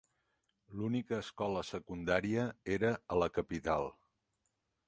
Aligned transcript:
L'única 0.79 1.19
escola 1.25 1.63
secundària 1.69 2.47
era 2.79 2.93
a 3.17 3.23
la 3.25 3.29
capital. 3.39 3.91